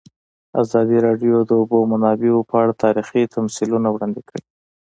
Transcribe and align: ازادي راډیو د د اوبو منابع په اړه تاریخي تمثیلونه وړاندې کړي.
ازادي 0.61 0.97
راډیو 1.07 1.35
د 1.41 1.45
د 1.49 1.51
اوبو 1.59 1.79
منابع 1.91 2.31
په 2.49 2.55
اړه 2.61 2.73
تاریخي 2.83 3.23
تمثیلونه 3.35 3.87
وړاندې 3.91 4.21
کړي. 4.29 4.43